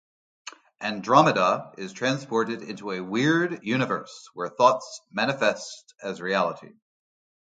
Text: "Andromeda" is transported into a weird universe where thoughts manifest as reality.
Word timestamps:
"Andromeda" 0.81 1.73
is 1.77 1.93
transported 1.93 2.63
into 2.63 2.89
a 2.89 3.01
weird 3.01 3.63
universe 3.63 4.29
where 4.33 4.49
thoughts 4.49 4.99
manifest 5.11 5.93
as 6.01 6.19
reality. 6.19 6.71